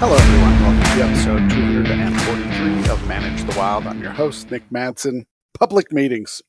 Hello, 0.00 0.16
everyone. 0.16 0.58
Welcome 0.62 0.98
to 0.98 1.04
episode 1.04 1.50
243 1.50 2.88
of 2.90 3.06
Manage 3.06 3.44
the 3.44 3.58
Wild. 3.58 3.86
I'm 3.86 4.00
your 4.00 4.12
host, 4.12 4.50
Nick 4.50 4.66
Madsen. 4.70 5.26
Public 5.52 5.92
meetings. 5.92 6.40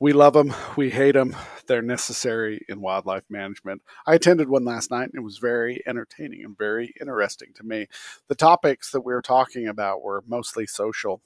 We 0.00 0.14
love 0.14 0.32
them. 0.32 0.54
We 0.74 0.88
hate 0.88 1.12
them. 1.12 1.36
They're 1.66 1.82
necessary 1.82 2.64
in 2.66 2.80
wildlife 2.80 3.24
management. 3.28 3.82
I 4.06 4.14
attended 4.14 4.48
one 4.48 4.64
last 4.64 4.90
night 4.90 5.10
and 5.12 5.16
it 5.16 5.24
was 5.24 5.36
very 5.36 5.82
entertaining 5.86 6.42
and 6.42 6.56
very 6.56 6.94
interesting 6.98 7.48
to 7.56 7.64
me. 7.64 7.86
The 8.28 8.34
topics 8.34 8.92
that 8.92 9.02
we 9.02 9.12
were 9.12 9.20
talking 9.20 9.68
about 9.68 10.02
were 10.02 10.24
mostly 10.26 10.66
social 10.66 11.20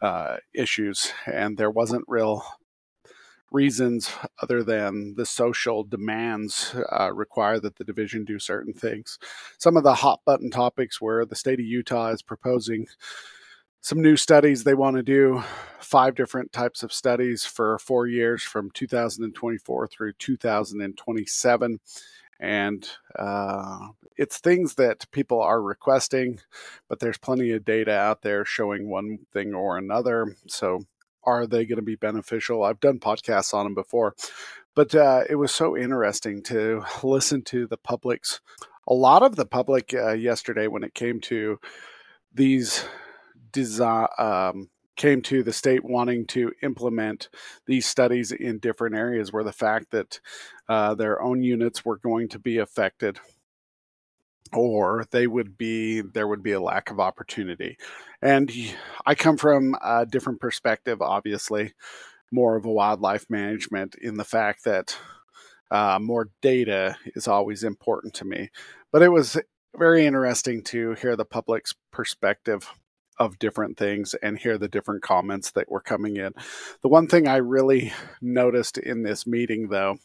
uh, 0.00 0.36
issues, 0.54 1.12
and 1.26 1.58
there 1.58 1.68
wasn't 1.68 2.04
real 2.06 2.44
reasons 3.54 4.10
other 4.42 4.64
than 4.64 5.14
the 5.16 5.24
social 5.24 5.84
demands 5.84 6.74
uh, 6.92 7.12
require 7.12 7.60
that 7.60 7.76
the 7.76 7.84
division 7.84 8.24
do 8.24 8.38
certain 8.38 8.74
things. 8.74 9.18
Some 9.58 9.76
of 9.76 9.84
the 9.84 9.94
hot 9.94 10.20
button 10.26 10.50
topics 10.50 11.00
were 11.00 11.24
the 11.24 11.36
state 11.36 11.60
of 11.60 11.64
Utah 11.64 12.08
is 12.08 12.22
proposing 12.22 12.86
some 13.80 14.00
new 14.00 14.16
studies 14.16 14.64
they 14.64 14.74
want 14.74 14.96
to 14.96 15.02
do 15.02 15.42
five 15.78 16.14
different 16.14 16.50
types 16.52 16.82
of 16.82 16.92
studies 16.92 17.44
for 17.44 17.78
four 17.78 18.06
years 18.06 18.42
from 18.42 18.70
2024 18.72 19.86
through 19.88 20.12
2027 20.14 21.78
and 22.40 22.88
uh, 23.18 23.78
it's 24.16 24.38
things 24.38 24.74
that 24.74 25.04
people 25.12 25.40
are 25.40 25.60
requesting 25.60 26.40
but 26.88 26.98
there's 26.98 27.18
plenty 27.18 27.50
of 27.50 27.64
data 27.66 27.92
out 27.92 28.22
there 28.22 28.44
showing 28.46 28.88
one 28.88 29.18
thing 29.34 29.52
or 29.52 29.76
another 29.76 30.34
so 30.48 30.80
are 31.26 31.46
they 31.46 31.64
going 31.64 31.76
to 31.76 31.82
be 31.82 31.96
beneficial? 31.96 32.64
I've 32.64 32.80
done 32.80 32.98
podcasts 32.98 33.54
on 33.54 33.64
them 33.64 33.74
before, 33.74 34.14
but 34.74 34.94
uh, 34.94 35.22
it 35.28 35.36
was 35.36 35.52
so 35.52 35.76
interesting 35.76 36.42
to 36.44 36.84
listen 37.02 37.42
to 37.42 37.66
the 37.66 37.76
public's. 37.76 38.40
A 38.86 38.94
lot 38.94 39.22
of 39.22 39.36
the 39.36 39.46
public 39.46 39.94
uh, 39.94 40.12
yesterday, 40.12 40.66
when 40.66 40.84
it 40.84 40.94
came 40.94 41.20
to 41.22 41.58
these 42.34 42.84
design, 43.52 44.08
um, 44.18 44.68
came 44.96 45.22
to 45.22 45.42
the 45.42 45.52
state 45.52 45.84
wanting 45.84 46.26
to 46.26 46.52
implement 46.62 47.28
these 47.66 47.86
studies 47.86 48.30
in 48.30 48.58
different 48.58 48.94
areas, 48.94 49.32
where 49.32 49.42
the 49.42 49.52
fact 49.52 49.90
that 49.90 50.20
uh, 50.68 50.94
their 50.94 51.20
own 51.20 51.42
units 51.42 51.84
were 51.84 51.96
going 51.96 52.28
to 52.28 52.38
be 52.38 52.58
affected 52.58 53.18
or 54.56 55.04
they 55.10 55.26
would 55.26 55.56
be 55.58 56.00
there 56.00 56.28
would 56.28 56.42
be 56.42 56.52
a 56.52 56.60
lack 56.60 56.90
of 56.90 57.00
opportunity. 57.00 57.76
And 58.22 58.50
i 59.06 59.14
come 59.14 59.36
from 59.36 59.76
a 59.82 60.06
different 60.06 60.40
perspective 60.40 61.02
obviously 61.02 61.72
more 62.30 62.56
of 62.56 62.64
a 62.64 62.72
wildlife 62.72 63.26
management 63.30 63.94
in 63.96 64.16
the 64.16 64.24
fact 64.24 64.64
that 64.64 64.96
uh, 65.70 65.98
more 66.00 66.30
data 66.40 66.96
is 67.14 67.28
always 67.28 67.64
important 67.64 68.14
to 68.14 68.24
me. 68.24 68.50
But 68.92 69.02
it 69.02 69.08
was 69.08 69.38
very 69.76 70.06
interesting 70.06 70.62
to 70.64 70.92
hear 70.94 71.16
the 71.16 71.24
public's 71.24 71.74
perspective 71.90 72.70
of 73.18 73.38
different 73.38 73.76
things 73.76 74.14
and 74.14 74.38
hear 74.38 74.58
the 74.58 74.68
different 74.68 75.02
comments 75.02 75.52
that 75.52 75.70
were 75.70 75.80
coming 75.80 76.16
in. 76.16 76.32
The 76.82 76.88
one 76.88 77.06
thing 77.06 77.28
i 77.28 77.36
really 77.36 77.92
noticed 78.20 78.78
in 78.78 79.02
this 79.02 79.26
meeting 79.26 79.68
though 79.68 79.98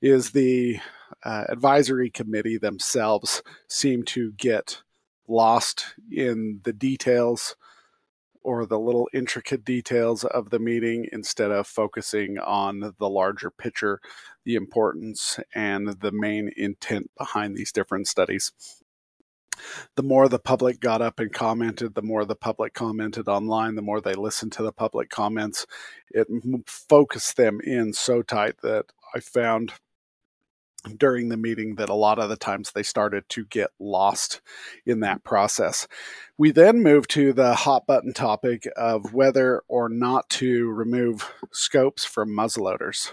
is 0.00 0.30
the 0.30 0.78
uh, 1.24 1.44
advisory 1.48 2.10
committee 2.10 2.58
themselves 2.58 3.42
seem 3.68 4.02
to 4.02 4.32
get 4.32 4.82
lost 5.28 5.94
in 6.10 6.60
the 6.64 6.72
details 6.72 7.56
or 8.44 8.66
the 8.66 8.78
little 8.78 9.08
intricate 9.14 9.64
details 9.64 10.24
of 10.24 10.50
the 10.50 10.58
meeting 10.58 11.06
instead 11.12 11.50
of 11.50 11.66
focusing 11.66 12.38
on 12.38 12.92
the 12.98 13.08
larger 13.08 13.50
picture, 13.50 14.00
the 14.44 14.56
importance, 14.56 15.38
and 15.54 16.00
the 16.00 16.12
main 16.12 16.50
intent 16.56 17.10
behind 17.16 17.56
these 17.56 17.72
different 17.72 18.08
studies. 18.08 18.52
The 19.96 20.02
more 20.02 20.28
the 20.28 20.40
public 20.40 20.80
got 20.80 21.02
up 21.02 21.20
and 21.20 21.32
commented, 21.32 21.94
the 21.94 22.02
more 22.02 22.24
the 22.24 22.34
public 22.34 22.74
commented 22.74 23.28
online, 23.28 23.76
the 23.76 23.82
more 23.82 24.00
they 24.00 24.14
listened 24.14 24.52
to 24.52 24.62
the 24.62 24.72
public 24.72 25.08
comments. 25.08 25.66
It 26.10 26.26
focused 26.66 27.36
them 27.36 27.60
in 27.62 27.92
so 27.92 28.22
tight 28.22 28.56
that 28.62 28.86
I 29.14 29.20
found 29.20 29.74
during 30.96 31.28
the 31.28 31.36
meeting 31.36 31.76
that 31.76 31.88
a 31.88 31.94
lot 31.94 32.18
of 32.18 32.28
the 32.28 32.36
times 32.36 32.72
they 32.72 32.82
started 32.82 33.28
to 33.30 33.44
get 33.46 33.70
lost 33.78 34.40
in 34.86 35.00
that 35.00 35.18
mm-hmm. 35.18 35.28
process. 35.28 35.86
We 36.38 36.50
then 36.50 36.82
moved 36.82 37.10
to 37.10 37.32
the 37.32 37.54
hot 37.54 37.86
button 37.86 38.12
topic 38.12 38.66
of 38.76 39.12
whether 39.12 39.62
or 39.68 39.88
not 39.88 40.28
to 40.30 40.70
remove 40.70 41.30
scopes 41.52 42.04
from 42.04 42.30
muzzleloaders. 42.30 43.12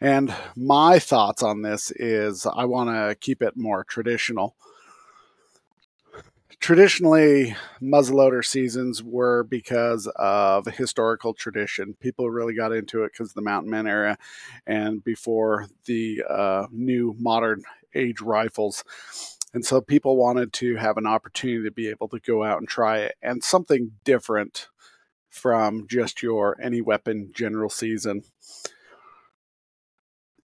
And 0.00 0.34
my 0.56 0.98
thoughts 0.98 1.42
on 1.42 1.62
this 1.62 1.90
is 1.92 2.46
I 2.46 2.64
want 2.64 2.90
to 2.90 3.16
keep 3.20 3.42
it 3.42 3.56
more 3.56 3.84
traditional 3.84 4.56
traditionally 6.60 7.56
muzzleloader 7.80 8.44
seasons 8.44 9.02
were 9.02 9.44
because 9.44 10.06
of 10.16 10.66
historical 10.66 11.34
tradition. 11.34 11.94
People 12.00 12.30
really 12.30 12.54
got 12.54 12.72
into 12.72 13.04
it 13.04 13.12
because 13.12 13.30
of 13.30 13.34
the 13.34 13.42
mountain 13.42 13.70
men 13.70 13.86
era 13.86 14.18
and 14.66 15.02
before 15.04 15.66
the 15.86 16.22
uh, 16.28 16.66
new 16.70 17.14
modern 17.18 17.62
age 17.94 18.20
rifles. 18.20 18.84
And 19.52 19.64
so 19.64 19.80
people 19.80 20.16
wanted 20.16 20.52
to 20.54 20.76
have 20.76 20.96
an 20.96 21.06
opportunity 21.06 21.62
to 21.64 21.70
be 21.70 21.88
able 21.88 22.08
to 22.08 22.18
go 22.18 22.42
out 22.42 22.58
and 22.58 22.68
try 22.68 22.98
it 22.98 23.14
and 23.22 23.42
something 23.44 23.92
different 24.04 24.68
from 25.28 25.86
just 25.88 26.22
your 26.22 26.60
any 26.60 26.80
weapon 26.80 27.30
general 27.34 27.70
season. 27.70 28.22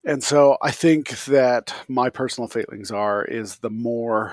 And 0.04 0.22
so 0.22 0.56
i 0.62 0.70
think 0.70 1.10
that 1.24 1.74
my 1.88 2.08
personal 2.08 2.48
feelings 2.48 2.90
are 2.90 3.24
is 3.24 3.58
the 3.58 3.68
more 3.70 4.32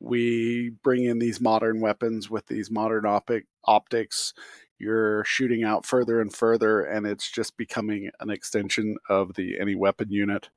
we 0.00 0.72
bring 0.82 1.04
in 1.04 1.18
these 1.18 1.40
modern 1.40 1.80
weapons 1.80 2.28
with 2.30 2.46
these 2.46 2.70
modern 2.70 3.06
optic, 3.06 3.46
optics. 3.64 4.34
You're 4.78 5.24
shooting 5.24 5.64
out 5.64 5.86
further 5.86 6.20
and 6.20 6.34
further 6.34 6.82
and 6.82 7.06
it's 7.06 7.30
just 7.30 7.56
becoming 7.56 8.10
an 8.20 8.30
extension 8.30 8.96
of 9.08 9.34
the 9.34 9.58
any 9.58 9.74
weapon 9.74 10.10
unit. 10.10 10.50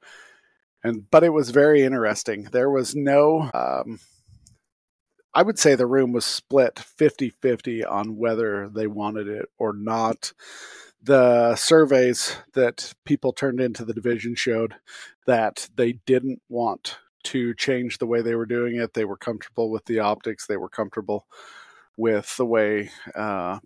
And 0.84 1.10
but 1.10 1.24
it 1.24 1.34
was 1.34 1.52
very 1.52 1.84
interesting. 1.84 2.44
There 2.52 2.70
was 2.70 2.96
no 2.96 3.50
um, 3.54 4.00
i 5.34 5.44
would 5.44 5.60
say 5.60 5.76
the 5.76 5.86
room 5.86 6.14
was 6.14 6.26
split 6.26 6.76
50-50 6.76 7.90
on 7.90 8.18
whether 8.18 8.70
they 8.70 8.88
wanted 8.88 9.28
it 9.28 9.46
or 9.58 9.74
not. 9.74 10.34
The 11.02 11.56
surveys 11.56 12.36
that 12.54 12.94
people 13.06 13.32
turned 13.32 13.62
into 13.62 13.86
the 13.86 13.94
division 13.94 14.36
showed 14.36 14.76
that 15.28 15.70
they 15.76 15.94
didn't 15.94 16.42
want 16.50 16.98
to 17.28 17.54
change 17.56 17.98
the 17.98 18.08
way 18.08 18.22
they 18.22 18.36
were 18.36 18.46
doing 18.46 18.76
it. 18.76 18.94
They 18.94 19.06
were 19.06 19.18
comfortable 19.18 19.70
with 19.70 19.86
the 19.86 20.00
optics. 20.00 20.48
They 20.48 20.58
were 20.58 20.70
comfortable 20.70 21.26
with 21.98 22.36
the 22.38 22.46
way 22.46 22.90
uh, 23.16 23.60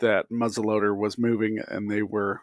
that 0.00 0.30
muzzleloader 0.30 0.96
was 0.96 1.18
moving, 1.18 1.60
and 1.68 1.90
they 1.90 2.02
were. 2.02 2.42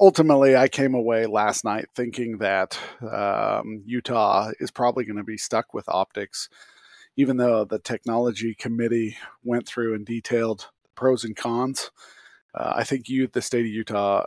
Ultimately, 0.00 0.56
I 0.56 0.68
came 0.68 0.94
away 0.94 1.26
last 1.26 1.64
night 1.64 1.86
thinking 1.94 2.38
that 2.38 2.78
um, 3.02 3.82
Utah 3.86 4.50
is 4.58 4.70
probably 4.70 5.04
going 5.04 5.18
to 5.18 5.24
be 5.24 5.36
stuck 5.36 5.74
with 5.74 5.88
optics, 5.88 6.48
even 7.16 7.36
though 7.36 7.64
the 7.64 7.78
technology 7.78 8.54
committee 8.54 9.16
went 9.44 9.66
through 9.66 9.94
and 9.94 10.06
detailed 10.06 10.70
the 10.82 10.90
pros 10.96 11.22
and 11.24 11.36
cons. 11.36 11.90
Uh, 12.54 12.72
I 12.76 12.84
think 12.84 13.08
you, 13.08 13.28
the 13.28 13.42
state 13.42 13.66
of 13.66 13.72
Utah, 13.72 14.26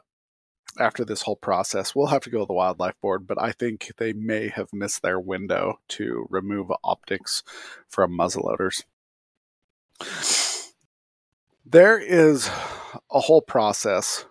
after 0.80 1.06
this 1.06 1.24
whole 1.24 1.36
process. 1.36 1.96
We'll 1.96 2.08
have 2.08 2.24
to 2.24 2.30
go 2.30 2.40
to 2.40 2.46
the 2.46 2.54
wildlife 2.54 3.00
board, 3.02 3.28
but 3.28 3.42
I 3.42 3.52
think 3.52 3.94
they 3.98 4.14
may 4.14 4.50
have 4.50 4.74
missed 4.74 5.02
their 5.02 5.20
window 5.20 5.80
to 5.90 6.28
remove 6.30 6.72
optics 6.84 7.44
from 7.88 8.18
muzzleloaders. 8.18 8.84
There 11.66 11.98
is 11.98 12.50
a 13.12 13.22
whole 13.22 13.42
process 13.42 14.26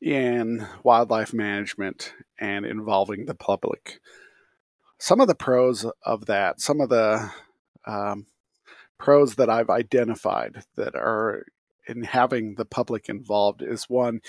in 0.00 0.66
wildlife 0.82 1.32
management 1.32 2.12
and 2.38 2.64
involving 2.64 3.26
the 3.26 3.34
public. 3.34 4.00
Some 4.98 5.20
of 5.20 5.28
the 5.28 5.34
pros 5.34 5.86
of 6.04 6.26
that, 6.26 6.60
some 6.60 6.80
of 6.80 6.88
the 6.88 7.30
um, 7.86 8.26
pros 8.98 9.36
that 9.36 9.48
I've 9.48 9.70
identified 9.70 10.64
that 10.76 10.94
are 10.94 11.46
in 11.86 12.02
having 12.02 12.56
the 12.56 12.64
public 12.64 13.08
involved 13.08 13.62
is 13.62 13.84
one 13.84 14.20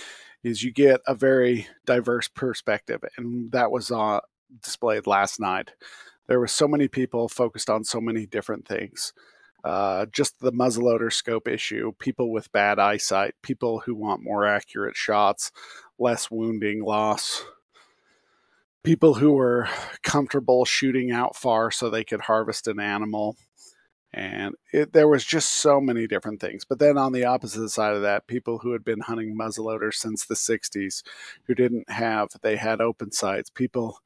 is 0.43 0.63
you 0.63 0.71
get 0.71 1.01
a 1.07 1.15
very 1.15 1.67
diverse 1.85 2.27
perspective, 2.27 3.03
and 3.17 3.51
that 3.51 3.71
was 3.71 3.91
uh, 3.91 4.19
displayed 4.61 5.07
last 5.07 5.39
night. 5.39 5.71
There 6.27 6.39
were 6.39 6.47
so 6.47 6.67
many 6.67 6.87
people 6.87 7.27
focused 7.27 7.69
on 7.69 7.83
so 7.83 7.99
many 7.99 8.25
different 8.25 8.67
things. 8.67 9.13
Uh, 9.63 10.05
just 10.05 10.39
the 10.39 10.53
muzzleloader 10.53 11.11
scope 11.11 11.47
issue, 11.47 11.91
people 11.99 12.31
with 12.31 12.51
bad 12.51 12.79
eyesight, 12.79 13.35
people 13.41 13.79
who 13.79 13.93
want 13.93 14.23
more 14.23 14.45
accurate 14.45 14.95
shots, 14.95 15.51
less 15.97 16.31
wounding 16.31 16.81
loss, 16.81 17.43
people 18.83 19.15
who 19.15 19.33
were 19.33 19.67
comfortable 20.03 20.63
shooting 20.63 21.11
out 21.11 21.35
far 21.35 21.71
so 21.71 21.89
they 21.89 22.05
could 22.05 22.21
harvest 22.21 22.67
an 22.67 22.79
animal, 22.79 23.35
and 24.11 24.55
it, 24.73 24.93
there 24.93 25.07
was 25.07 25.23
just 25.23 25.51
so 25.51 25.79
many 25.79 26.07
different 26.07 26.39
things. 26.39 26.65
But 26.65 26.79
then 26.79 26.97
on 26.97 27.11
the 27.11 27.25
opposite 27.25 27.69
side 27.69 27.95
of 27.95 28.01
that, 28.01 28.27
people 28.27 28.59
who 28.59 28.71
had 28.71 28.83
been 28.83 29.01
hunting 29.01 29.37
muzzleloaders 29.37 29.95
since 29.95 30.25
the 30.25 30.35
60s, 30.35 31.03
who 31.43 31.53
didn't 31.53 31.89
have, 31.91 32.29
they 32.41 32.55
had 32.55 32.81
open 32.81 33.11
sights, 33.11 33.49
people 33.49 33.99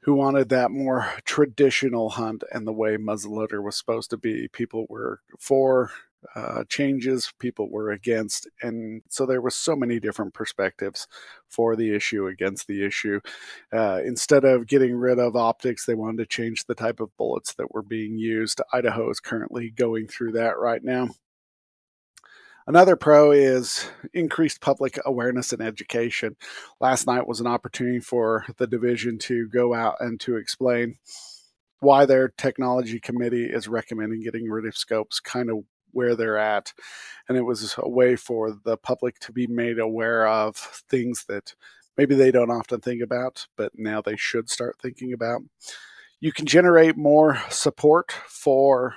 who 0.00 0.14
wanted 0.14 0.50
that 0.50 0.70
more 0.70 1.12
traditional 1.24 2.10
hunt 2.10 2.44
and 2.52 2.66
the 2.66 2.72
way 2.72 2.96
muzzleloader 2.96 3.62
was 3.62 3.76
supposed 3.76 4.10
to 4.10 4.16
be. 4.16 4.48
People 4.48 4.86
were 4.88 5.20
for 5.38 5.90
uh, 6.34 6.64
changes, 6.68 7.32
people 7.38 7.70
were 7.70 7.90
against, 7.90 8.48
and 8.62 9.02
so 9.08 9.26
there 9.26 9.40
was 9.40 9.54
so 9.54 9.76
many 9.76 10.00
different 10.00 10.34
perspectives 10.34 11.06
for 11.48 11.76
the 11.76 11.94
issue 11.94 12.26
against 12.26 12.66
the 12.66 12.84
issue. 12.84 13.20
Uh, 13.72 14.00
instead 14.04 14.44
of 14.44 14.66
getting 14.66 14.94
rid 14.94 15.18
of 15.18 15.36
optics, 15.36 15.86
they 15.86 15.94
wanted 15.94 16.18
to 16.18 16.26
change 16.26 16.64
the 16.64 16.74
type 16.74 17.00
of 17.00 17.16
bullets 17.16 17.54
that 17.54 17.72
were 17.72 17.82
being 17.82 18.18
used. 18.18 18.60
Idaho 18.72 19.10
is 19.10 19.20
currently 19.20 19.70
going 19.70 20.08
through 20.08 20.32
that 20.32 20.58
right 20.58 20.82
now. 20.82 21.08
Another 22.68 22.96
pro 22.96 23.30
is 23.30 23.88
increased 24.12 24.60
public 24.60 24.98
awareness 25.06 25.52
and 25.52 25.62
education. 25.62 26.34
Last 26.80 27.06
night 27.06 27.28
was 27.28 27.38
an 27.38 27.46
opportunity 27.46 28.00
for 28.00 28.44
the 28.56 28.66
division 28.66 29.18
to 29.20 29.48
go 29.48 29.72
out 29.72 29.96
and 30.00 30.18
to 30.20 30.36
explain 30.36 30.96
why 31.78 32.06
their 32.06 32.28
technology 32.28 32.98
committee 32.98 33.44
is 33.44 33.68
recommending 33.68 34.22
getting 34.22 34.50
rid 34.50 34.66
of 34.66 34.76
scopes, 34.76 35.20
kind 35.20 35.48
of 35.48 35.58
where 35.96 36.14
they're 36.14 36.38
at. 36.38 36.72
And 37.28 37.36
it 37.36 37.42
was 37.42 37.74
a 37.78 37.88
way 37.88 38.14
for 38.14 38.52
the 38.64 38.76
public 38.76 39.18
to 39.20 39.32
be 39.32 39.46
made 39.46 39.78
aware 39.78 40.28
of 40.28 40.56
things 40.56 41.24
that 41.28 41.54
maybe 41.96 42.14
they 42.14 42.30
don't 42.30 42.50
often 42.50 42.80
think 42.80 43.02
about, 43.02 43.46
but 43.56 43.72
now 43.74 44.00
they 44.00 44.16
should 44.16 44.50
start 44.50 44.76
thinking 44.80 45.12
about. 45.12 45.40
You 46.20 46.32
can 46.32 46.46
generate 46.46 46.96
more 46.96 47.42
support 47.50 48.12
for 48.12 48.94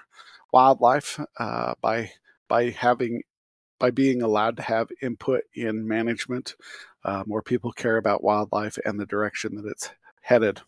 wildlife 0.52 1.20
uh, 1.40 1.76
by 1.82 2.12
by 2.48 2.72
having 2.72 3.24
by 3.80 3.92
being 3.92 4.22
allowed 4.22 4.58
to 4.58 4.64
have 4.64 4.90
input 5.02 5.44
in 5.54 5.88
management, 5.88 6.56
uh, 7.06 7.24
more 7.26 7.42
people 7.42 7.72
care 7.72 7.98
about 7.98 8.24
wildlife 8.24 8.78
and 8.86 9.00
the 9.00 9.06
direction 9.06 9.56
that 9.56 9.66
it's 9.66 9.90
headed. 10.22 10.62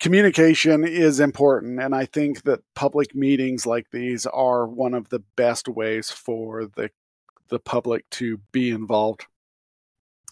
Communication 0.00 0.84
is 0.84 1.20
important, 1.20 1.80
and 1.80 1.94
I 1.94 2.06
think 2.06 2.42
that 2.42 2.60
public 2.74 3.14
meetings 3.14 3.64
like 3.64 3.90
these 3.90 4.26
are 4.26 4.66
one 4.66 4.92
of 4.92 5.08
the 5.08 5.20
best 5.36 5.68
ways 5.68 6.10
for 6.10 6.66
the 6.66 6.90
the 7.48 7.58
public 7.58 8.08
to 8.10 8.38
be 8.52 8.70
involved. 8.70 9.26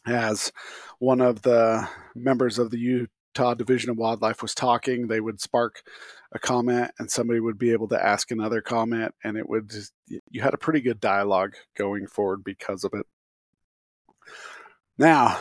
As 0.06 0.52
one 0.98 1.20
of 1.20 1.42
the 1.42 1.88
members 2.14 2.58
of 2.58 2.70
the 2.70 2.78
Utah 2.78 3.54
Division 3.54 3.90
of 3.90 3.98
Wildlife 3.98 4.42
was 4.42 4.54
talking, 4.54 5.06
they 5.06 5.20
would 5.20 5.40
spark 5.40 5.82
a 6.32 6.38
comment 6.38 6.90
and 6.98 7.10
somebody 7.10 7.38
would 7.38 7.58
be 7.58 7.70
able 7.72 7.88
to 7.88 8.04
ask 8.04 8.30
another 8.30 8.60
comment 8.60 9.14
and 9.22 9.36
it 9.36 9.48
would 9.48 9.72
you 10.30 10.40
had 10.40 10.54
a 10.54 10.58
pretty 10.58 10.80
good 10.80 11.00
dialogue 11.00 11.54
going 11.76 12.06
forward 12.06 12.42
because 12.42 12.84
of 12.84 12.94
it. 12.94 13.06
Now, 14.98 15.38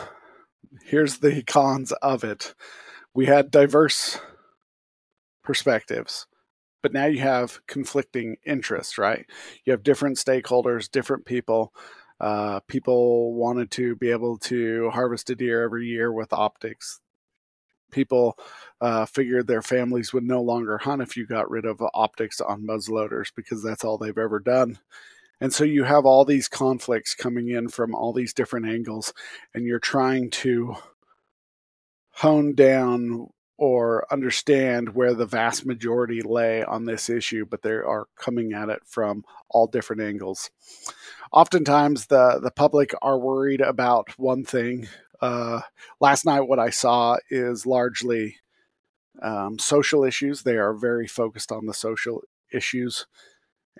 here's 0.84 1.18
the 1.18 1.42
cons 1.46 1.92
of 2.02 2.24
it. 2.24 2.54
We 3.14 3.26
had 3.26 3.50
diverse 3.50 4.18
perspectives, 5.44 6.26
but 6.82 6.92
now 6.92 7.06
you 7.06 7.20
have 7.20 7.60
conflicting 7.66 8.36
interests, 8.46 8.98
right? 8.98 9.26
You 9.64 9.72
have 9.72 9.82
different 9.82 10.16
stakeholders, 10.16 10.90
different 10.90 11.24
people. 11.26 11.72
Uh, 12.20 12.60
people 12.68 13.34
wanted 13.34 13.70
to 13.72 13.96
be 13.96 14.10
able 14.10 14.38
to 14.38 14.90
harvest 14.90 15.30
a 15.30 15.34
deer 15.34 15.62
every 15.62 15.86
year 15.86 16.12
with 16.12 16.32
optics 16.32 17.00
people 17.92 18.36
uh, 18.80 19.06
figured 19.06 19.46
their 19.46 19.62
families 19.62 20.12
would 20.12 20.24
no 20.24 20.42
longer 20.42 20.78
hunt 20.78 21.02
if 21.02 21.16
you 21.16 21.24
got 21.26 21.48
rid 21.48 21.64
of 21.64 21.80
optics 21.94 22.40
on 22.40 22.66
muzzleloaders 22.66 23.30
because 23.36 23.62
that's 23.62 23.84
all 23.84 23.98
they've 23.98 24.18
ever 24.18 24.40
done. 24.40 24.78
And 25.40 25.52
so 25.52 25.62
you 25.64 25.84
have 25.84 26.06
all 26.06 26.24
these 26.24 26.48
conflicts 26.48 27.14
coming 27.14 27.50
in 27.50 27.68
from 27.68 27.94
all 27.94 28.12
these 28.12 28.32
different 28.32 28.66
angles, 28.66 29.12
and 29.54 29.64
you're 29.64 29.78
trying 29.78 30.30
to 30.30 30.74
hone 32.22 32.54
down 32.54 33.28
or 33.58 34.06
understand 34.12 34.94
where 34.94 35.14
the 35.14 35.26
vast 35.26 35.66
majority 35.66 36.20
lay 36.22 36.64
on 36.64 36.84
this 36.84 37.10
issue, 37.10 37.44
but 37.48 37.62
they 37.62 37.70
are 37.70 38.06
coming 38.16 38.52
at 38.52 38.68
it 38.68 38.80
from 38.86 39.24
all 39.50 39.66
different 39.66 40.02
angles. 40.02 40.50
Oftentimes, 41.32 42.06
the, 42.06 42.40
the 42.42 42.50
public 42.50 42.92
are 43.02 43.18
worried 43.18 43.60
about 43.60 44.18
one 44.18 44.44
thing 44.44 44.88
uh, 45.22 45.60
last 46.00 46.26
night, 46.26 46.48
what 46.48 46.58
I 46.58 46.70
saw 46.70 47.16
is 47.30 47.64
largely 47.64 48.36
um, 49.22 49.58
social 49.58 50.02
issues. 50.02 50.42
They 50.42 50.56
are 50.56 50.74
very 50.74 51.06
focused 51.06 51.52
on 51.52 51.66
the 51.66 51.74
social 51.74 52.22
issues. 52.52 53.06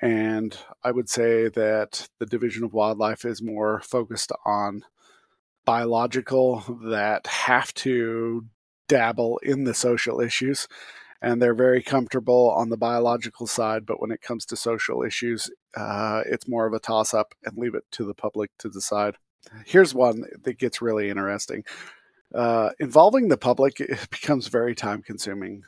And 0.01 0.57
I 0.85 0.93
would 0.93 1.11
say 1.11 1.49
that 1.49 2.09
the 2.21 2.27
Division 2.27 2.65
of 2.65 2.73
Wildlife 2.73 3.25
is 3.25 3.43
more 3.43 3.81
focused 3.83 4.31
on 4.47 4.85
biological 5.65 6.61
that 6.85 7.27
have 7.27 7.73
to 7.75 8.47
dabble 8.89 9.39
in 9.43 9.65
the 9.65 9.75
social 9.75 10.21
issues. 10.21 10.69
And 11.21 11.41
they're 11.41 11.55
very 11.55 11.83
comfortable 11.83 12.51
on 12.51 12.69
the 12.69 12.77
biological 12.77 13.47
side. 13.47 13.87
But 13.87 14.01
when 14.01 14.11
it 14.11 14.23
comes 14.23 14.45
to 14.47 14.57
social 14.57 15.03
issues, 15.03 15.51
uh, 15.77 16.23
it's 16.27 16.49
more 16.49 16.67
of 16.67 16.73
a 16.73 16.81
toss 16.81 17.15
up 17.15 17.35
and 17.45 17.57
leave 17.57 17.77
it 17.77 17.85
to 17.93 18.05
the 18.05 18.15
public 18.15 18.51
to 18.59 18.69
decide. 18.69 19.17
Here's 19.65 19.95
one 19.95 20.25
that 20.43 20.59
gets 20.59 20.83
really 20.83 21.11
interesting. 21.11 21.65
Uh, 22.35 22.71
involving 22.81 23.29
the 23.29 23.37
public 23.37 23.81
it 23.81 24.11
becomes 24.11 24.49
very 24.49 24.75
time 24.75 25.03
consuming. 25.03 25.63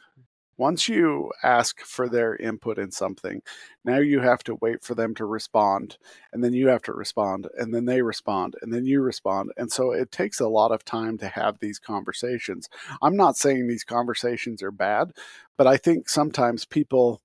Once 0.56 0.88
you 0.88 1.30
ask 1.42 1.80
for 1.80 2.08
their 2.08 2.36
input 2.36 2.78
in 2.78 2.90
something, 2.90 3.42
now 3.84 3.98
you 3.98 4.20
have 4.20 4.42
to 4.44 4.54
wait 4.56 4.82
for 4.82 4.94
them 4.94 5.14
to 5.14 5.24
respond, 5.24 5.98
and 6.32 6.42
then 6.44 6.52
you 6.52 6.68
have 6.68 6.82
to 6.82 6.92
respond, 6.92 7.48
and 7.58 7.74
then 7.74 7.84
they 7.84 8.02
respond, 8.02 8.54
and 8.62 8.72
then 8.72 8.84
you 8.84 9.00
respond. 9.00 9.50
And 9.56 9.70
so 9.70 9.92
it 9.92 10.12
takes 10.12 10.40
a 10.40 10.48
lot 10.48 10.70
of 10.70 10.84
time 10.84 11.18
to 11.18 11.28
have 11.28 11.58
these 11.58 11.78
conversations. 11.78 12.68
I'm 13.02 13.16
not 13.16 13.36
saying 13.36 13.66
these 13.66 13.84
conversations 13.84 14.62
are 14.62 14.70
bad, 14.70 15.12
but 15.56 15.66
I 15.66 15.76
think 15.76 16.08
sometimes 16.08 16.64
people 16.64 17.20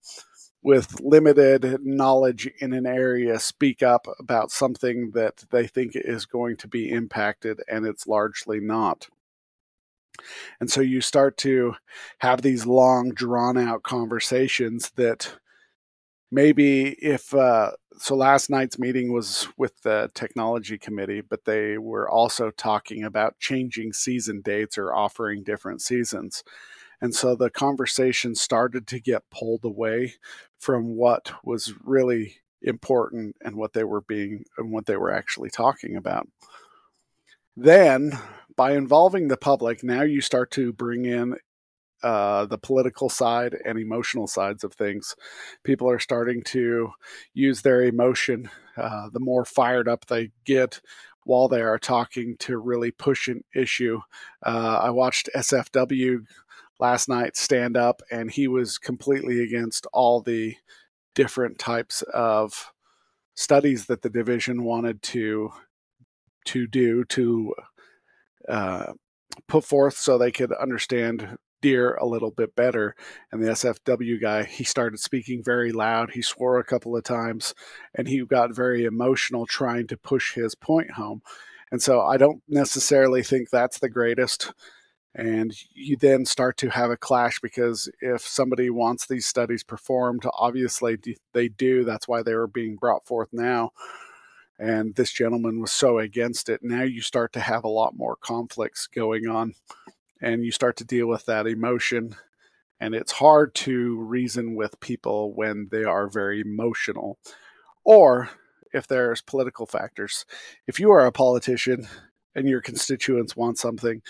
with 0.62 1.00
limited 1.00 1.80
knowledge 1.86 2.50
in 2.60 2.74
an 2.74 2.86
area 2.86 3.40
speak 3.40 3.82
up 3.82 4.08
about 4.20 4.52
something 4.52 5.12
that 5.12 5.46
they 5.52 5.66
think 5.68 5.94
is 5.96 6.26
going 6.26 6.58
to 6.58 6.68
be 6.68 6.90
impacted 6.92 7.62
and 7.70 7.86
it's 7.86 8.08
largely 8.08 8.60
not. 8.60 9.08
And 10.60 10.70
so 10.70 10.82
you 10.82 11.02
start 11.02 11.38
to 11.38 11.76
have 12.20 12.42
these 12.42 12.66
long, 12.66 13.12
drawn 13.12 13.58
out 13.58 13.84
conversations 13.84 14.92
that 14.96 15.34
maybe 16.32 16.90
if, 17.02 17.34
uh, 17.34 17.72
so 17.98 18.16
last 18.16 18.50
night's 18.50 18.80
meeting 18.80 19.12
was 19.12 19.48
with 19.58 19.82
the 19.82 20.10
technology 20.14 20.78
committee, 20.78 21.22
but 21.22 21.44
they 21.46 21.78
were 21.78 22.10
also 22.10 22.52
talking 22.52 23.04
about 23.04 23.40
changing 23.40 23.94
season 23.94 24.42
dates 24.42 24.78
or 24.78 24.94
offering 24.94 25.44
different 25.44 25.82
seasons. 25.82 26.44
And 27.02 27.14
so 27.14 27.36
the 27.36 27.50
conversation 27.50 28.36
started 28.36 28.88
to 28.88 29.00
get 29.00 29.30
pulled 29.30 29.66
away 29.66 30.16
from 30.60 30.96
what 30.96 31.32
was 31.44 31.74
really 31.84 32.36
important 32.62 33.36
and 33.42 33.56
what 33.56 33.74
they 33.74 33.84
were 33.84 34.02
being 34.02 34.44
and 34.58 34.72
what 34.72 34.86
they 34.86 34.98
were 34.98 35.12
actually 35.12 35.50
talking 35.50 35.96
about. 35.96 36.28
Then, 37.56 38.12
by 38.60 38.74
involving 38.74 39.30
the 39.30 39.38
public, 39.38 39.86
now 39.86 40.02
you 40.02 40.20
start 40.20 40.52
to 40.52 40.74
bring 40.74 41.06
in 41.06 41.38
uh, 42.04 42.44
the 42.46 42.58
political 42.58 43.08
side 43.08 43.56
and 43.66 43.80
emotional 43.80 44.28
sides 44.28 44.66
of 44.66 44.74
things. 44.74 45.16
People 45.64 45.90
are 45.90 45.98
starting 45.98 46.44
to 46.44 46.92
use 47.34 47.62
their 47.62 47.82
emotion. 47.82 48.50
Uh, 48.76 49.08
the 49.14 49.22
more 49.22 49.46
fired 49.46 49.88
up 49.88 50.08
they 50.08 50.32
get 50.44 50.82
while 51.24 51.48
they 51.48 51.62
are 51.62 51.80
talking 51.80 52.36
to 52.40 52.58
really 52.58 52.92
push 52.92 53.30
an 53.30 53.46
issue. 53.56 54.02
Uh, 54.46 54.82
I 54.84 54.90
watched 54.90 55.30
SFW 55.34 56.26
last 56.82 57.08
night 57.08 57.38
stand 57.38 57.78
up 57.78 58.02
and 58.12 58.30
he 58.30 58.50
was 58.50 58.78
completely 58.78 59.42
against 59.42 59.88
all 59.94 60.20
the 60.20 60.58
different 61.16 61.60
types 61.60 62.02
of 62.14 62.74
studies 63.36 63.86
that 63.86 64.02
the 64.02 64.10
division 64.10 64.66
wanted 64.66 65.02
to 65.04 65.52
to 66.44 66.68
do 66.68 67.06
to 67.06 67.54
uh, 68.48 68.94
put 69.48 69.66
forth 69.66 69.98
so 69.98 70.18
they 70.18 70.32
could 70.32 70.52
understand 70.54 71.38
deer 71.62 71.96
a 71.96 72.06
little 72.06 72.32
bit 72.32 72.56
better. 72.56 72.96
And 73.32 73.44
the 73.44 73.50
SFW 73.50 74.22
guy, 74.22 74.44
he 74.44 74.64
started 74.64 75.00
speaking 75.00 75.44
very 75.44 75.72
loud. 75.72 76.12
He 76.12 76.22
swore 76.22 76.60
a 76.60 76.64
couple 76.64 76.96
of 76.96 77.04
times 77.04 77.54
and 77.94 78.08
he 78.08 78.24
got 78.26 78.56
very 78.56 78.86
emotional 78.86 79.46
trying 79.46 79.88
to 79.88 79.98
push 79.98 80.34
his 80.34 80.56
point 80.56 80.92
home. 80.92 81.22
And 81.72 81.82
so 81.82 82.02
I 82.02 82.18
don't 82.18 82.42
necessarily 82.48 83.24
think 83.24 83.50
that's 83.50 83.80
the 83.80 83.90
greatest 83.90 84.54
and 85.16 85.54
you 85.74 85.98
then 85.98 86.26
start 86.26 86.56
to 86.58 86.70
have 86.70 86.92
a 86.92 86.98
clash 86.98 87.40
because 87.40 87.90
if 88.00 88.22
somebody 88.22 88.70
wants 88.70 89.08
these 89.08 89.26
studies 89.26 89.64
performed 89.64 90.24
obviously 90.34 90.98
they 91.34 91.48
do 91.48 91.84
that's 91.84 92.08
why 92.08 92.22
they 92.22 92.36
were 92.36 92.48
being 92.48 92.76
brought 92.76 93.06
forth 93.06 93.30
now 93.32 93.72
and 94.60 94.96
this 94.96 95.12
gentleman 95.12 95.60
was 95.62 95.72
so 95.72 95.98
against 95.98 96.50
it 96.50 96.60
now 96.62 96.84
you 96.84 97.02
start 97.02 97.34
to 97.34 97.40
have 97.40 97.64
a 97.64 97.70
lot 97.70 97.96
more 97.96 98.16
conflicts 98.16 98.88
going 98.88 99.28
on 99.28 99.54
and 100.22 100.44
you 100.44 100.52
start 100.52 100.76
to 100.76 100.84
deal 100.84 101.08
with 101.08 101.26
that 101.26 101.48
emotion 101.48 102.16
and 102.80 102.96
it's 102.96 103.12
hard 103.14 103.54
to 103.54 104.00
reason 104.00 104.56
with 104.56 104.80
people 104.80 105.34
when 105.34 105.68
they 105.72 105.84
are 105.84 106.08
very 106.08 106.42
emotional 106.42 107.20
or 107.84 108.30
if 108.74 108.88
there's 108.88 109.22
political 109.22 109.66
factors. 109.66 110.26
If 110.68 110.80
you 110.80 110.92
are 110.92 111.06
a 111.06 111.12
politician 111.12 111.88
and 112.36 112.48
your 112.48 112.62
constituents 112.62 113.36
want 113.36 113.58
something 113.58 114.02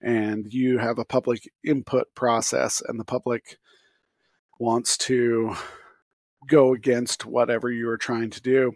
and 0.00 0.52
you 0.52 0.78
have 0.78 0.98
a 0.98 1.04
public 1.04 1.48
input 1.64 2.08
process 2.14 2.82
and 2.86 2.98
the 2.98 3.04
public 3.04 3.58
wants 4.58 4.96
to 4.96 5.54
go 6.48 6.72
against 6.72 7.26
whatever 7.26 7.70
you 7.70 7.88
are 7.88 7.98
trying 7.98 8.30
to 8.30 8.40
do 8.40 8.72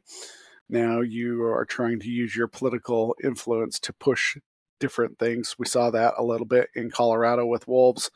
now 0.71 1.01
you 1.01 1.43
are 1.45 1.65
trying 1.65 2.01
to 2.01 2.09
use 2.09 2.35
your 2.37 2.49
political 2.49 3.15
influence 3.23 3.79
to 3.81 3.93
push 3.93 4.37
different 4.81 5.19
things. 5.19 5.55
We 5.59 5.67
saw 5.67 5.91
that 5.91 6.15
a 6.17 6.25
little 6.25 6.47
bit 6.47 6.71
in 6.75 6.91
Colorado 6.91 7.47
with 7.47 7.69
wolves. 7.69 8.11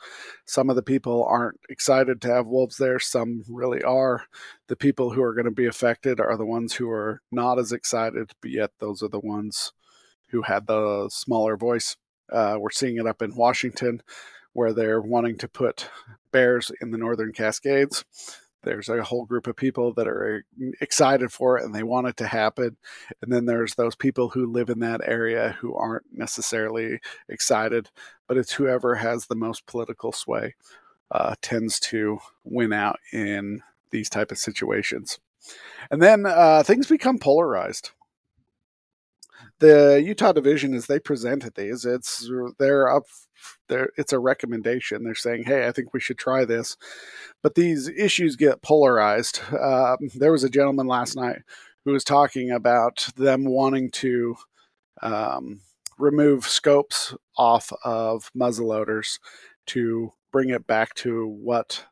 Some 0.46 0.70
of 0.70 0.76
the 0.76 0.82
people 0.82 1.25
aren't 1.28 1.61
excited 1.68 2.20
to 2.23 2.28
have 2.28 2.46
wolves 2.46 2.78
there, 2.78 2.99
some 2.99 3.44
really 3.49 3.82
are. 3.82 4.25
The 4.68 4.76
people 4.76 5.11
who 5.11 5.23
are 5.23 5.34
going 5.34 5.44
to 5.44 5.50
be 5.50 5.66
affected 5.66 6.18
are 6.18 6.37
the 6.37 6.46
ones 6.46 6.75
who 6.75 6.90
are 6.90 7.20
not 7.30 7.58
as 7.58 7.70
excited, 7.70 8.32
but 8.40 8.50
yet 8.50 8.70
those 8.80 9.02
are 9.02 9.08
the 9.08 9.20
ones 9.20 9.73
who 10.30 10.42
had 10.42 10.66
the 10.66 11.08
smaller 11.12 11.56
voice. 11.56 11.96
Uh, 12.32 12.56
we're 12.58 12.70
seeing 12.70 12.96
it 12.96 13.06
up 13.06 13.23
in 13.23 13.37
Washington 13.37 14.02
where 14.54 14.73
they're 14.73 15.02
wanting 15.02 15.37
to 15.37 15.49
put 15.49 15.90
bears 16.32 16.73
in 16.80 16.90
the 16.90 16.99
northern 16.99 17.32
Cascades 17.32 18.04
there's 18.64 18.88
a 18.88 19.02
whole 19.02 19.25
group 19.25 19.47
of 19.47 19.56
people 19.56 19.92
that 19.94 20.09
are 20.09 20.44
excited 20.80 21.33
for 21.33 21.59
it 21.59 21.64
and 21.64 21.75
they 21.75 21.83
want 21.83 22.06
it 22.06 22.16
to 22.18 22.26
happen. 22.26 22.76
And 23.23 23.33
then 23.33 23.47
there's 23.47 23.75
those 23.75 23.94
people 23.94 24.28
who 24.28 24.50
live 24.50 24.71
in 24.71 24.80
that 24.80 25.00
area 25.04 25.56
who 25.61 25.75
aren't 25.75 26.04
necessarily 26.12 27.00
excited 27.28 27.90
but 28.26 28.37
it's 28.37 28.52
whoever 28.52 28.94
has 28.94 29.26
the 29.26 29.35
most 29.35 29.66
political 29.66 30.12
sway 30.12 30.54
uh, 31.11 31.35
tends 31.42 31.78
to 31.78 32.18
win 32.44 32.73
out 32.73 32.99
in 33.12 33.62
these 33.90 34.09
type 34.09 34.33
of 34.33 34.38
situations. 34.38 35.18
And 35.90 36.02
then 36.02 36.26
uh, 36.26 36.62
things 36.62 36.87
become 36.87 37.18
polarized 37.18 37.90
the 39.61 40.02
Utah 40.04 40.32
division 40.32 40.75
as 40.75 40.87
they 40.87 40.99
presented 40.99 41.54
these, 41.54 41.84
it's 41.84 42.28
they're 42.58 42.88
up 42.88 43.04
there 43.68 43.90
it's 43.96 44.12
a 44.12 44.18
recommendation. 44.18 45.04
They're 45.04 45.14
saying, 45.14 45.44
"Hey, 45.44 45.66
I 45.66 45.73
think 45.73 45.92
we 45.92 46.00
should 46.00 46.18
try 46.18 46.44
this," 46.44 46.76
but 47.42 47.54
these 47.54 47.88
issues 47.88 48.37
get 48.37 48.62
polarized. 48.62 49.40
Uh, 49.52 49.96
there 50.14 50.32
was 50.32 50.44
a 50.44 50.50
gentleman 50.50 50.87
last 50.87 51.16
night 51.16 51.38
who 51.84 51.92
was 51.92 52.04
talking 52.04 52.50
about 52.50 53.08
them 53.16 53.44
wanting 53.44 53.90
to 53.92 54.37
um, 55.02 55.61
remove 55.99 56.46
scopes 56.46 57.14
off 57.37 57.73
of 57.84 58.30
muzzleloaders 58.37 59.18
to 59.66 60.12
bring 60.32 60.50
it 60.50 60.66
back 60.66 60.94
to 60.94 61.26
what 61.26 61.84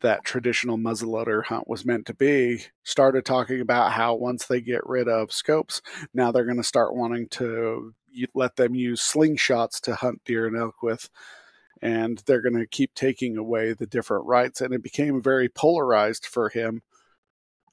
that 0.00 0.24
traditional 0.24 0.76
muzzleloader 0.76 1.44
hunt 1.44 1.68
was 1.68 1.84
meant 1.84 2.06
to 2.06 2.14
be 2.14 2.64
started 2.82 3.24
talking 3.24 3.60
about 3.60 3.92
how 3.92 4.14
once 4.14 4.46
they 4.46 4.60
get 4.60 4.86
rid 4.86 5.08
of 5.08 5.32
scopes 5.32 5.80
now 6.12 6.30
they're 6.30 6.44
going 6.44 6.56
to 6.56 6.62
start 6.62 6.94
wanting 6.94 7.28
to 7.28 7.94
let 8.34 8.56
them 8.56 8.74
use 8.74 9.00
slingshots 9.00 9.80
to 9.80 9.94
hunt 9.94 10.20
deer 10.24 10.46
and 10.46 10.56
elk 10.56 10.82
with 10.82 11.08
and 11.82 12.22
they're 12.26 12.42
going 12.42 12.56
to 12.56 12.66
keep 12.66 12.94
taking 12.94 13.36
away 13.36 13.72
the 13.72 13.86
different 13.86 14.24
rights 14.26 14.60
and 14.60 14.72
it 14.72 14.82
became 14.82 15.22
very 15.22 15.48
polarized 15.48 16.26
for 16.26 16.48
him 16.48 16.82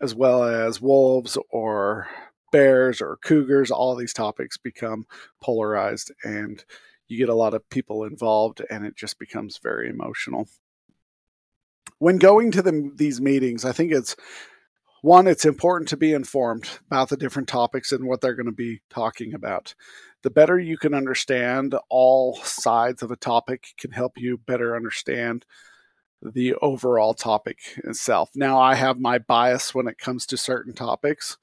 as 0.01 0.13
well 0.13 0.43
as 0.43 0.81
wolves 0.81 1.37
or 1.51 2.07
bears 2.51 3.01
or 3.01 3.17
cougars 3.23 3.71
all 3.71 3.95
these 3.95 4.13
topics 4.13 4.57
become 4.57 5.05
polarized 5.41 6.11
and 6.23 6.65
you 7.07 7.17
get 7.17 7.29
a 7.29 7.35
lot 7.35 7.53
of 7.53 7.67
people 7.69 8.03
involved 8.03 8.61
and 8.69 8.85
it 8.85 8.95
just 8.95 9.19
becomes 9.19 9.59
very 9.61 9.89
emotional 9.89 10.47
when 12.03 12.17
going 12.17 12.51
to 12.51 12.61
the, 12.61 12.91
these 12.95 13.21
meetings, 13.21 13.63
I 13.63 13.71
think 13.71 13.93
it's 13.93 14.17
one, 15.03 15.25
it's 15.25 15.45
important 15.45 15.87
to 15.87 15.95
be 15.95 16.11
informed 16.11 16.69
about 16.87 17.07
the 17.07 17.15
different 17.15 17.47
topics 17.47 17.93
and 17.93 18.05
what 18.05 18.19
they're 18.19 18.35
going 18.35 18.45
to 18.45 18.51
be 18.51 18.81
talking 18.89 19.33
about. 19.33 19.73
The 20.21 20.29
better 20.29 20.59
you 20.59 20.77
can 20.77 20.93
understand 20.93 21.75
all 21.89 22.35
sides 22.43 23.03
of 23.03 23.11
a 23.11 23.15
topic 23.15 23.67
can 23.77 23.91
help 23.91 24.17
you 24.17 24.37
better 24.37 24.75
understand 24.75 25.45
the 26.21 26.55
overall 26.55 27.13
topic 27.13 27.59
itself. 27.85 28.31
Now, 28.35 28.59
I 28.59 28.75
have 28.75 28.99
my 28.99 29.17
bias 29.17 29.73
when 29.73 29.87
it 29.87 29.97
comes 29.97 30.25
to 30.25 30.35
certain 30.35 30.73
topics, 30.73 31.37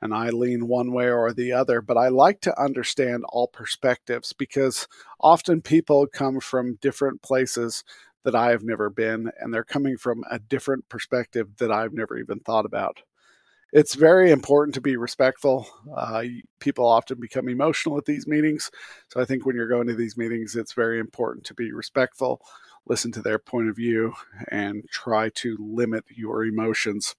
and 0.00 0.14
I 0.14 0.30
lean 0.30 0.68
one 0.68 0.92
way 0.92 1.10
or 1.10 1.32
the 1.32 1.50
other, 1.50 1.80
but 1.80 1.96
I 1.96 2.06
like 2.06 2.40
to 2.42 2.62
understand 2.62 3.24
all 3.30 3.48
perspectives 3.48 4.32
because 4.32 4.86
often 5.18 5.60
people 5.60 6.06
come 6.06 6.38
from 6.38 6.78
different 6.80 7.20
places 7.20 7.82
that 8.24 8.34
I 8.34 8.50
have 8.50 8.62
never 8.62 8.90
been, 8.90 9.30
and 9.38 9.52
they're 9.52 9.64
coming 9.64 9.96
from 9.96 10.24
a 10.30 10.38
different 10.38 10.88
perspective 10.88 11.56
that 11.58 11.70
I've 11.70 11.92
never 11.92 12.18
even 12.18 12.40
thought 12.40 12.66
about. 12.66 13.02
It's 13.72 13.94
very 13.94 14.30
important 14.30 14.74
to 14.74 14.80
be 14.80 14.96
respectful. 14.96 15.66
Uh, 15.96 16.24
people 16.60 16.86
often 16.86 17.18
become 17.20 17.48
emotional 17.48 17.98
at 17.98 18.04
these 18.04 18.26
meetings. 18.26 18.70
So 19.08 19.20
I 19.20 19.24
think 19.24 19.44
when 19.44 19.56
you're 19.56 19.68
going 19.68 19.88
to 19.88 19.94
these 19.94 20.16
meetings, 20.16 20.54
it's 20.54 20.74
very 20.74 21.00
important 21.00 21.44
to 21.46 21.54
be 21.54 21.72
respectful, 21.72 22.40
listen 22.86 23.10
to 23.12 23.22
their 23.22 23.38
point 23.38 23.68
of 23.68 23.76
view, 23.76 24.14
and 24.48 24.84
try 24.90 25.28
to 25.30 25.56
limit 25.58 26.04
your 26.08 26.44
emotions 26.44 27.16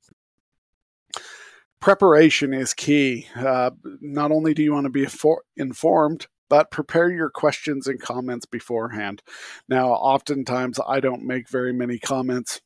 preparation 1.86 2.52
is 2.52 2.74
key. 2.74 3.28
Uh, 3.36 3.70
not 4.02 4.32
only 4.32 4.56
do 4.56 4.64
you 4.64 4.74
want 4.74 4.86
to 4.86 4.90
be 4.90 5.08
informed, 5.56 6.26
but 6.50 6.72
prepare 6.72 7.10
your 7.10 7.30
questions 7.30 7.88
and 7.88 8.00
comments 8.00 8.46
beforehand. 8.46 9.22
Now, 9.68 9.92
oftentimes 9.92 10.80
I 10.88 11.00
don't 11.00 11.24
make 11.24 11.50
very 11.50 11.74
many 11.74 12.00
comments 12.00 12.62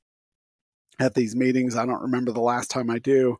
at 1.00 1.13
these 1.13 1.36
meetings. 1.36 1.75
I 1.75 1.86
don't 1.86 2.01
remember 2.01 2.31
the 2.31 2.41
last 2.41 2.69
time 2.69 2.89
I 2.89 3.00
do, 3.00 3.38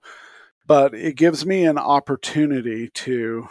but 0.66 0.94
it 0.94 1.16
gives 1.16 1.46
me 1.46 1.66
an 1.66 1.78
opportunity 1.78 2.90
to 2.94 3.50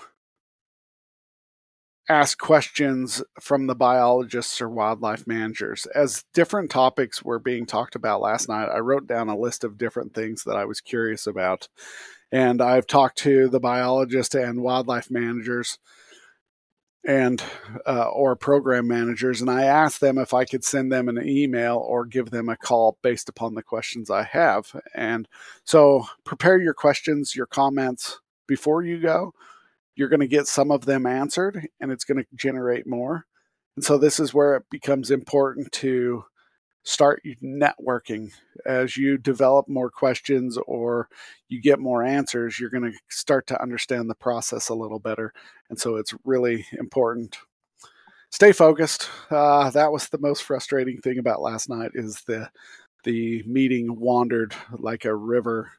ask 2.09 2.38
questions 2.38 3.23
from 3.38 3.66
the 3.66 3.75
biologists 3.75 4.62
or 4.62 4.68
wildlife 4.68 5.26
managers. 5.26 5.87
As 5.95 6.25
different 6.33 6.71
topics 6.71 7.23
were 7.23 7.38
being 7.38 7.66
talked 7.66 7.95
about 7.95 8.23
last 8.23 8.49
night, 8.49 8.71
I 8.75 8.78
wrote 8.78 9.07
down 9.07 9.28
a 9.28 9.37
list 9.37 9.62
of 9.62 9.76
different 9.76 10.14
things 10.14 10.45
that 10.45 10.57
I 10.57 10.64
was 10.64 10.80
curious 10.80 11.26
about. 11.26 11.68
And 12.33 12.62
I've 12.62 12.87
talked 12.87 13.18
to 13.18 13.49
the 13.49 13.61
biologists 13.61 14.35
and 14.35 14.62
wildlife 14.62 15.11
managers 15.11 15.78
and 17.09 17.43
uh, 17.87 18.09
or 18.11 18.37
program 18.37 18.87
managers 18.87 19.41
and 19.41 19.50
i 19.50 19.65
asked 19.65 20.00
them 20.00 20.19
if 20.19 20.35
i 20.35 20.45
could 20.45 20.62
send 20.62 20.93
them 20.93 21.09
an 21.09 21.27
email 21.27 21.79
or 21.79 22.05
give 22.05 22.31
them 22.31 22.49
a 22.49 22.57
call 22.57 22.99
based 23.03 23.29
upon 23.29 23.55
the 23.55 23.62
questions 23.62 24.11
i 24.11 24.23
have. 24.23 24.75
And 24.95 25.29
so 25.65 26.07
prepare 26.25 26.59
your 26.59 26.75
questions 26.75 27.35
your 27.35 27.47
comments 27.47 28.21
before 28.47 28.83
you 28.83 29.00
go. 29.00 29.33
You're 29.95 30.09
going 30.09 30.21
to 30.21 30.29
get 30.29 30.47
some 30.47 30.71
of 30.71 30.85
them 30.85 31.07
answered 31.07 31.69
and 31.81 31.91
it's 31.91 32.05
going 32.05 32.19
to 32.19 32.27
generate 32.35 32.87
more. 32.87 33.27
And 33.77 33.85
so 33.85 33.99
this 33.99 34.21
is 34.21 34.35
where 34.35 34.57
it 34.57 34.65
becomes 34.71 35.11
important 35.11 35.73
to 35.73 36.25
start 36.88 37.23
networking. 37.42 38.33
As 38.64 38.97
you 38.97 39.18
develop 39.18 39.68
more 39.68 39.90
questions 39.90 40.57
or 40.66 41.09
you 41.49 41.61
get 41.61 41.78
more 41.78 42.02
answers 42.02 42.59
you're 42.59 42.71
going 42.71 42.90
to 42.90 42.99
start 43.11 43.47
to 43.49 43.62
understand 43.62 44.09
the 44.09 44.14
process 44.14 44.71
a 44.71 44.75
little 44.75 44.99
better. 44.99 45.35
And 45.68 45.78
so 45.78 45.97
it's 45.97 46.14
really 46.25 46.66
important. 46.78 47.37
Stay 48.30 48.52
focused. 48.52 49.11
Uh, 49.30 49.68
that 49.71 49.92
was 49.92 50.09
the 50.09 50.18
most 50.18 50.42
frustrating 50.42 50.99
thing 51.02 51.18
about 51.18 51.42
last 51.42 51.68
night 51.68 51.90
is 51.95 52.23
the 52.23 52.50
the 53.04 53.42
meeting 53.47 54.00
wandered 54.00 54.54
like 54.73 55.04
a 55.04 55.14
river 55.14 55.73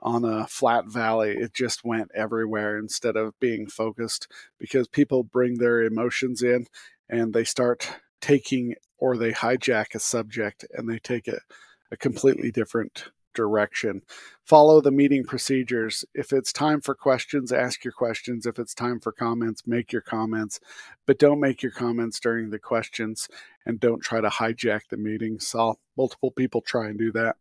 on 0.00 0.24
a 0.24 0.46
flat 0.46 0.86
valley. 0.86 1.32
It 1.32 1.52
just 1.52 1.84
went 1.84 2.10
everywhere 2.14 2.78
instead 2.78 3.16
of 3.16 3.38
being 3.40 3.66
focused 3.66 4.28
because 4.58 4.88
people 4.88 5.22
bring 5.22 5.58
their 5.58 5.82
emotions 5.82 6.42
in 6.42 6.66
and 7.08 7.32
they 7.32 7.44
start 7.44 7.88
taking 8.20 8.74
or 8.98 9.16
they 9.16 9.32
hijack 9.32 9.94
a 9.94 9.98
subject 9.98 10.64
and 10.72 10.88
they 10.88 10.98
take 10.98 11.28
it 11.28 11.42
a 11.90 11.96
completely 11.96 12.50
different 12.50 13.10
direction. 13.36 14.02
Follow 14.44 14.80
the 14.80 14.90
meeting 14.90 15.22
procedures. 15.22 16.04
If 16.14 16.32
it's 16.32 16.52
time 16.52 16.80
for 16.80 16.94
questions, 16.94 17.52
ask 17.52 17.84
your 17.84 17.92
questions. 17.92 18.46
If 18.46 18.58
it's 18.58 18.74
time 18.74 18.98
for 18.98 19.12
comments, 19.12 19.62
make 19.66 19.92
your 19.92 20.02
comments. 20.02 20.58
But 21.06 21.18
don't 21.18 21.38
make 21.38 21.62
your 21.62 21.72
comments 21.72 22.18
during 22.18 22.50
the 22.50 22.58
questions 22.58 23.28
and 23.64 23.78
don't 23.78 24.00
try 24.00 24.20
to 24.20 24.28
hijack 24.28 24.88
the 24.90 24.96
meeting. 24.96 25.38
Saw 25.38 25.74
multiple 25.96 26.32
people 26.32 26.62
try 26.62 26.88
and 26.88 26.98
do 26.98 27.12
that. 27.12 27.36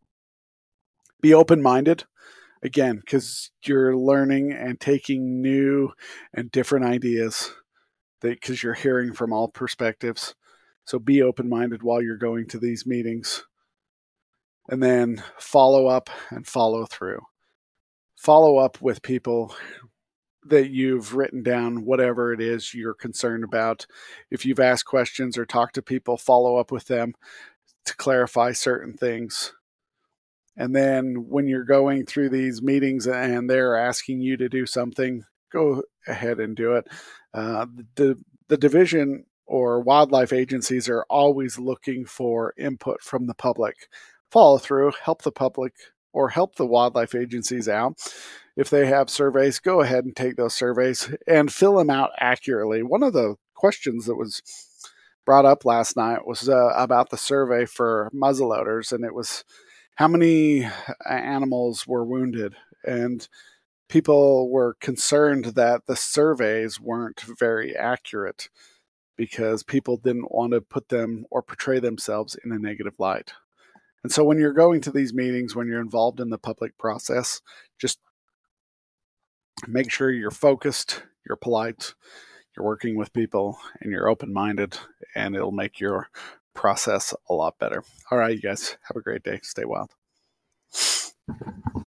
Be 1.22 1.34
open 1.34 1.62
minded. 1.64 2.04
Again, 2.62 2.98
because 2.98 3.52
you're 3.64 3.96
learning 3.96 4.52
and 4.52 4.80
taking 4.80 5.42
new 5.42 5.92
and 6.34 6.52
different 6.52 6.86
ideas 6.86 7.54
because 8.22 8.64
you're 8.64 8.74
hearing 8.74 9.14
from 9.14 9.32
all 9.32 9.48
perspectives. 9.48 10.34
So 10.86 11.00
be 11.00 11.22
open 11.22 11.50
minded 11.50 11.84
while 11.84 12.02
you're 12.02 12.18
going 12.18 12.48
to 12.50 12.60
these 12.60 12.86
meetings. 12.86 13.44
And 14.70 14.82
then 14.82 15.24
follow 15.38 15.88
up 15.88 16.10
and 16.30 16.48
follow 16.48 16.86
through. 16.86 17.22
Follow 18.16 18.58
up 18.58 18.82
with 18.82 19.02
people 19.02 19.54
that 20.48 20.70
you've 20.70 21.16
written 21.16 21.44
down, 21.44 21.86
whatever 21.86 22.32
it 22.32 22.40
is 22.40 22.74
you're 22.74 22.94
concerned 22.94 23.44
about. 23.44 23.86
If 24.30 24.46
you've 24.46 24.60
asked 24.60 24.86
questions 24.86 25.38
or 25.38 25.46
talked 25.46 25.76
to 25.76 25.82
people, 25.82 26.18
follow 26.18 26.58
up 26.58 26.72
with 26.72 26.86
them 26.86 27.14
to 27.86 27.96
clarify 27.96 28.52
certain 28.52 28.94
things. 28.94 29.54
And 30.58 30.76
then 30.76 31.26
when 31.28 31.48
you're 31.48 31.66
going 31.66 32.06
through 32.06 32.30
these 32.30 32.62
meetings 32.62 33.08
and 33.08 33.50
they're 33.50 33.76
asking 33.76 34.22
you 34.22 34.38
to 34.38 34.48
do 34.48 34.66
something, 34.66 35.24
go 35.52 35.84
ahead 36.08 36.40
and 36.40 36.56
do 36.56 36.74
it. 36.74 36.88
Uh, 37.34 37.66
the, 37.96 38.18
the 38.48 38.58
division 38.58 39.26
or 39.46 39.80
wildlife 39.80 40.34
agencies 40.34 40.90
are 40.90 41.06
always 41.10 41.60
looking 41.60 42.06
for 42.06 42.54
input 42.58 43.02
from 43.02 43.28
the 43.28 43.34
public. 43.34 43.88
Follow 44.32 44.58
through, 44.58 44.92
help 45.04 45.22
the 45.22 45.32
public 45.32 45.74
or 46.14 46.30
help 46.30 46.56
the 46.56 46.66
wildlife 46.66 47.14
agencies 47.14 47.68
out. 47.68 48.00
If 48.56 48.70
they 48.70 48.86
have 48.86 49.10
surveys, 49.10 49.60
go 49.60 49.82
ahead 49.82 50.06
and 50.06 50.16
take 50.16 50.38
those 50.38 50.56
surveys 50.56 51.14
and 51.28 51.52
fill 51.52 51.76
them 51.76 51.90
out 51.90 52.12
accurately. 52.20 52.84
One 52.84 53.04
of 53.04 53.14
the 53.14 53.36
questions 53.54 54.06
that 54.06 54.16
was 54.16 54.42
brought 55.26 55.46
up 55.46 55.66
last 55.66 55.98
night 55.98 56.26
was 56.26 56.48
uh, 56.48 56.72
about 56.76 57.10
the 57.10 57.18
survey 57.18 57.66
for 57.66 58.10
muzzleloaders, 58.14 58.92
and 58.92 59.04
it 59.04 59.14
was 59.14 59.44
how 59.96 60.08
many 60.08 60.68
animals 61.10 61.86
were 61.86 62.06
wounded. 62.06 62.56
And 62.86 63.28
people 63.90 64.50
were 64.50 64.76
concerned 64.80 65.46
that 65.56 65.86
the 65.88 65.96
surveys 65.96 66.80
weren't 66.80 67.22
very 67.40 67.76
accurate 67.76 68.50
because 69.16 69.64
people 69.64 69.98
didn't 69.98 70.32
want 70.32 70.54
to 70.54 70.62
put 70.62 70.90
them 70.90 71.26
or 71.32 71.42
portray 71.42 71.80
themselves 71.80 72.38
in 72.44 72.52
a 72.52 72.60
negative 72.60 72.96
light. 73.00 73.34
And 74.04 74.12
so 74.12 74.24
when 74.24 74.38
you're 74.38 74.54
going 74.54 74.82
to 74.82 74.92
these 74.92 75.14
meetings, 75.14 75.56
when 75.56 75.68
you're 75.68 75.82
involved 75.82 76.20
in 76.20 76.30
the 76.30 76.38
public 76.38 76.78
process, 76.78 77.42
just 77.80 78.00
make 79.68 79.92
sure 79.92 80.12
you're 80.12 80.32
focused, 80.32 81.04
you're 81.28 81.38
polite, 81.38 81.96
you're 82.56 82.66
working 82.66 82.98
with 82.98 83.14
people, 83.14 83.58
and 83.82 83.92
you're 83.92 84.10
open 84.10 84.32
minded, 84.32 84.78
and 85.16 85.36
it'll 85.36 85.52
make 85.52 85.80
your 85.80 86.10
process 86.54 87.14
a 87.30 87.34
lot 87.34 87.58
better. 87.60 87.84
All 88.12 88.18
right, 88.18 88.36
you 88.36 88.42
guys, 88.42 88.78
have 88.84 88.98
a 88.98 89.02
great 89.02 89.24
day. 89.24 89.40
Stay 89.42 89.66
wild. 89.66 89.92